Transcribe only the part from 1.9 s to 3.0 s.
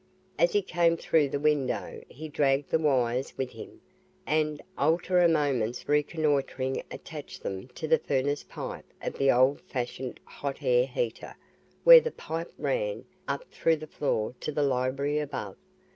he dragged the